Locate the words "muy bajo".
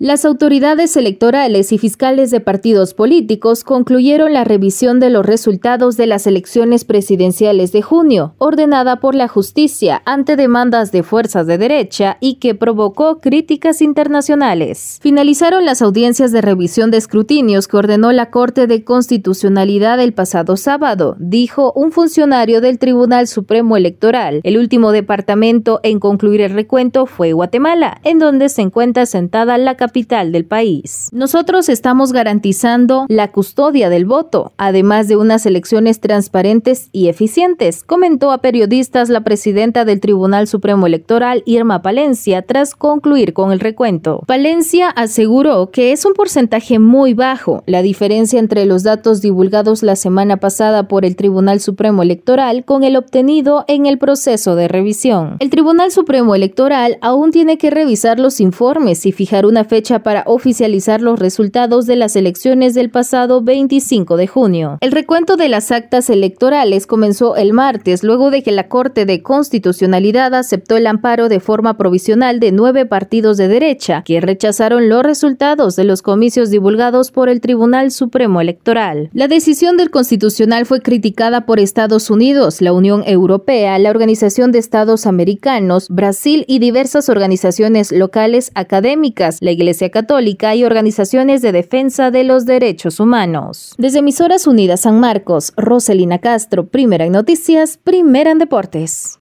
46.78-47.64